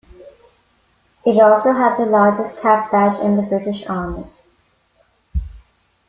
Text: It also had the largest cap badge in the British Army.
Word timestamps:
It 1.27 1.37
also 1.39 1.73
had 1.73 1.95
the 1.95 2.07
largest 2.07 2.59
cap 2.59 2.91
badge 2.91 3.19
in 3.19 3.35
the 3.37 3.43
British 3.43 3.85
Army. 3.85 4.25